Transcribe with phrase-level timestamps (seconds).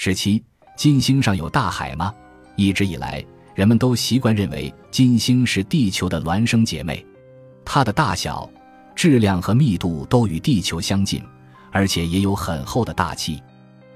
[0.00, 0.40] 十七，
[0.76, 2.14] 金星上有大海吗？
[2.54, 3.20] 一直以来，
[3.56, 7.04] 人们都习惯认为金星是地球的孪生姐妹，
[7.64, 8.48] 它的大小、
[8.94, 11.20] 质量和密度都与地球相近，
[11.72, 13.42] 而且也有很厚的大气。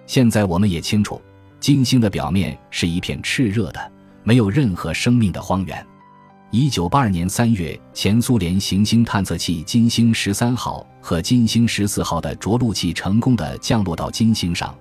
[0.04, 1.22] 现在我们也清楚，
[1.60, 3.92] 金星的表面是一片炽热的、
[4.24, 5.86] 没有任何生命的荒原。
[6.50, 14.76] 一九八二年三月，前苏联行星探测器金星十三号和金星十四号的着陆器成功的降落到金星上，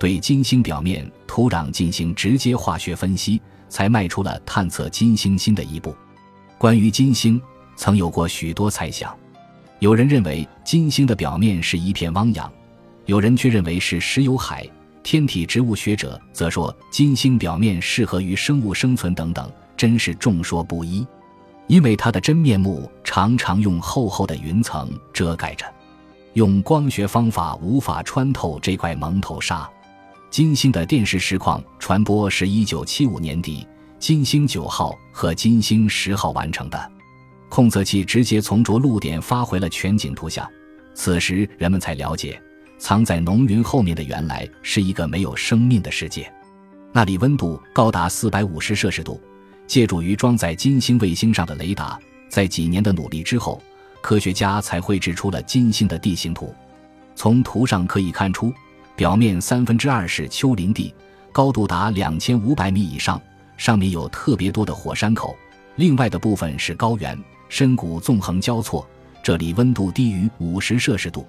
[0.00, 5.94] 对金星表面土壤进行直接化学分析，才迈出了探测金星新的一步。
[6.56, 7.38] 关于金星，
[7.76, 9.14] 曾有过许多猜想，
[9.78, 12.50] 有人认为金星的表面是一片汪洋，
[13.04, 14.66] 有人却认为是石油海。
[15.02, 19.52] 天体植物学者则说金星表面适合于生物生存等等。
[19.76, 21.06] 真是众说不一，
[21.66, 25.66] 因为它的真面目常常用厚厚的云层遮盖着，
[26.32, 29.68] 用光学方法无法穿透这块蒙头纱。
[30.30, 33.66] 金星的电视实况传播是一九七五年底，
[33.98, 36.92] 金星九号和金星十号完成的，
[37.48, 40.48] 控测器直接从着陆点发回了全景图像。
[40.94, 42.40] 此时人们才了解，
[42.78, 46.32] 藏在浓云后面的原来是一个没有生命的世界，
[46.92, 49.20] 那里温度高达四百五十摄氏度。
[49.66, 53.60] 借助于装在金星卫星上的雷达，在几年的努力之后，
[54.00, 56.54] 科学家才绘制出了金星的地形图。
[57.16, 58.52] 从图上可以看出，
[59.00, 60.94] 表面三分之二是丘陵地，
[61.32, 63.18] 高度达两千五百米以上，
[63.56, 65.34] 上面有特别多的火山口；
[65.76, 68.86] 另外的部分是高原，深谷纵横交错，
[69.22, 71.26] 这里温度低于五十摄氏度。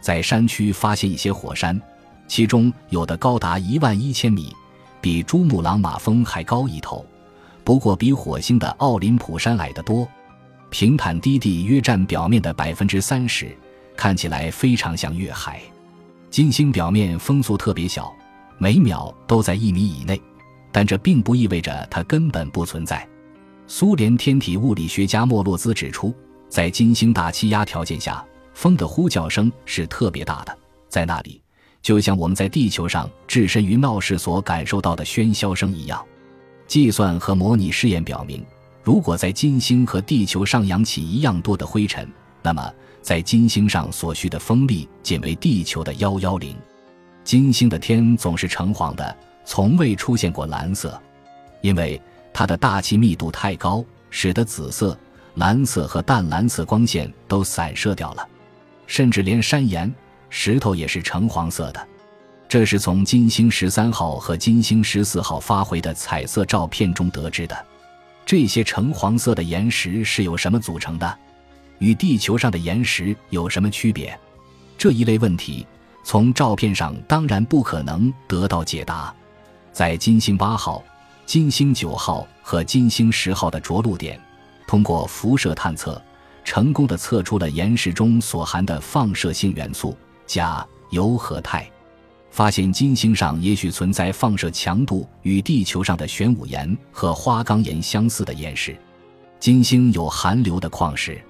[0.00, 1.82] 在山区发现一些火山，
[2.28, 4.54] 其中有的高达一万一千米，
[5.00, 7.04] 比珠穆朗玛峰还高一头。
[7.64, 10.06] 不过，比火星的奥林匹山矮得多。
[10.70, 13.50] 平坦低地约占表面的百分之三十，
[13.96, 15.60] 看起来非常像月海。
[16.30, 18.14] 金星表面风速特别小，
[18.56, 20.20] 每秒都在一米以内，
[20.70, 23.04] 但这并不意味着它根本不存在。
[23.66, 26.14] 苏联天体物理学家莫洛兹指出，
[26.48, 28.24] 在金星大气压条件下，
[28.54, 30.56] 风的呼叫声是特别大的，
[30.88, 31.42] 在那里，
[31.82, 36.00] 就像我们在地球上置身于闹市所感受到的喧嚣声一样。
[36.68, 38.46] 计算和模拟试验表明，
[38.84, 42.08] 如果在金星和地球上扬起一样多的灰尘，
[42.42, 46.56] 那么在金星上所需的风力仅为地球的幺幺零。
[47.22, 51.00] 金星的天总是橙黄的，从未出现过蓝色，
[51.60, 52.00] 因为
[52.32, 54.98] 它的大气密度太高，使得紫色、
[55.34, 58.26] 蓝色和淡蓝色光线都散射掉了，
[58.86, 59.92] 甚至连山岩、
[60.28, 61.88] 石头也是橙黄色的。
[62.48, 67.66] 这是从金星十三号和金星十四号发回的彩色照片中得知的。
[68.26, 71.18] 这些橙黄色的岩石是由什么组成的？
[71.80, 74.18] 与地球上的岩石有什么区别？
[74.78, 75.66] 这一类问题
[76.04, 79.12] 从照片上当然不可能得到解答。
[79.72, 80.82] 在金星八号、
[81.26, 84.20] 金星九号和金星十号的着陆点，
[84.66, 86.00] 通过辐射探测，
[86.44, 89.96] 成功的测出了岩石中所含的放射性元素
[90.26, 91.66] 钾、铀和钛。
[92.30, 98.76] 发现金星上也许存在放射强度与地球上的玄武岩和花岗岩相似的岩石。
[99.40, 101.20] 金星有含硫的矿石，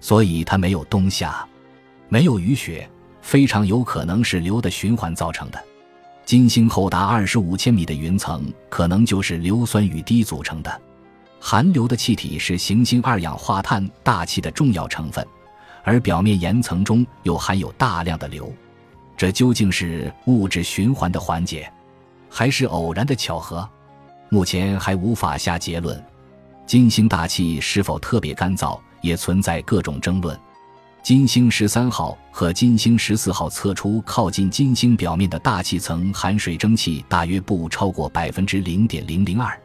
[0.00, 1.46] 所以它没有冬夏，
[2.08, 2.88] 没有雨雪，
[3.20, 5.62] 非常有可能是流的循环造成的。
[6.24, 10.80] 金星厚达二十五千米的云层可能就是硫酸雨滴组成的。
[11.38, 15.24] 含硫的气体是行星二氧化碳大气的重要成分，
[15.84, 18.52] 而表面岩层中又含有大量的硫。
[19.16, 21.72] 这究竟是物质循环的环节，
[22.28, 23.68] 还是偶然的巧合？
[24.28, 26.02] 目前还无法下结论。
[26.66, 30.38] 金星大气是否特别干燥，也存在各种争论。
[31.02, 39.56] 金星十三号和金星十四号测出靠近金星表面的大气层含水蒸气大约不超过百分之零点零零二，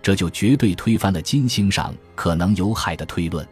[0.00, 3.44] 这就绝对推翻了金星上可能有海的推论。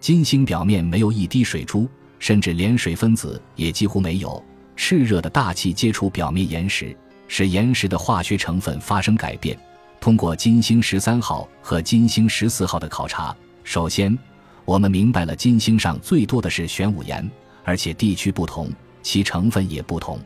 [0.00, 1.88] 金星表面没有一滴水珠，
[2.18, 4.44] 甚至连水分子也几乎没有。
[4.76, 6.96] 炽热的大气接触表面岩石，
[7.28, 9.56] 使岩石的化学成分发生改变。
[10.00, 14.18] 通过金星十三号和金星十四号的考察，首先
[14.64, 17.28] 我们明白了金星上最多的是玄武岩，
[17.64, 18.70] 而且地区不同，
[19.02, 20.18] 其成分也不同。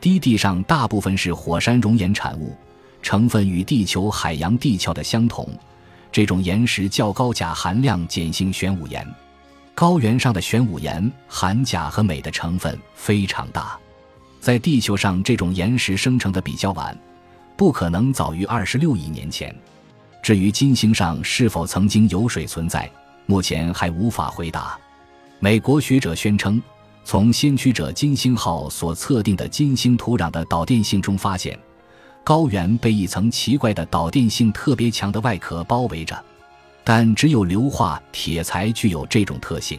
[0.00, 2.56] 低地上大部分是火山熔岩产物，
[3.02, 5.48] 成分与地球海洋地壳的相同。
[6.12, 9.06] 这种岩石较高钾含量碱性玄武岩。
[9.74, 13.78] 高原上的玄武岩含钾和镁的成分非常大，
[14.40, 16.96] 在地球上这种岩石生成的比较晚，
[17.56, 19.54] 不可能早于二十六亿年前。
[20.22, 22.90] 至于金星上是否曾经有水存在，
[23.26, 24.78] 目前还无法回答。
[25.38, 26.62] 美国学者宣称，
[27.04, 31.58] 从先驱者金星号所测定的金星土壤的导电性中发现，
[32.24, 36.24] 高原被一层奇怪的导电性特别强的外壳包围着，
[36.82, 39.78] 但只有硫化铁才具有这种特性。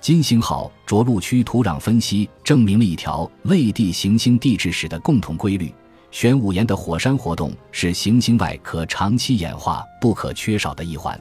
[0.00, 5.74] 金星号着陆区土壤分析证明了一条类地行星地质史的共同规律：
[6.12, 11.20] 玄武岩的火山活动是行星外壳长期演化不可缺少的一环。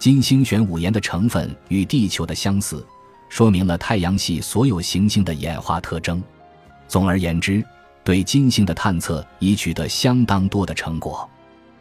[0.00, 2.82] 金星玄武岩的成分与地球的相似，
[3.28, 6.22] 说明了太阳系所有行星的演化特征。
[6.88, 7.62] 总而言之，
[8.02, 11.28] 对金星的探测已取得相当多的成果，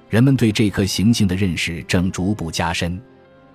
[0.10, 3.02] 人们对这颗行星的认识正逐步加深。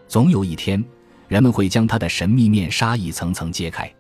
[0.09, 0.83] 总有一天，
[1.29, 3.95] 人们会将它的神秘面纱一层层揭开。